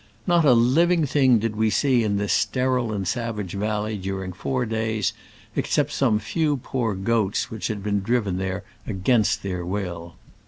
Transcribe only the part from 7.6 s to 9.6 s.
had been driven there against